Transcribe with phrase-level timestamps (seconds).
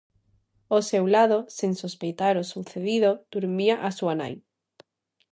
[0.71, 4.33] Ao seu lado, sen sospeitar o sucedido, durmía a súa nai.